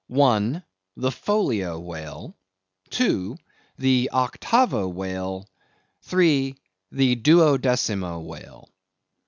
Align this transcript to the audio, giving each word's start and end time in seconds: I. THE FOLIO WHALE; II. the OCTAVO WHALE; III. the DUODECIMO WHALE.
I. 0.11 0.63
THE 0.97 1.11
FOLIO 1.11 1.79
WHALE; 1.79 2.35
II. 2.99 3.35
the 3.77 4.09
OCTAVO 4.11 4.87
WHALE; 4.91 5.47
III. 6.11 6.55
the 6.91 7.15
DUODECIMO 7.17 8.21
WHALE. 8.21 8.67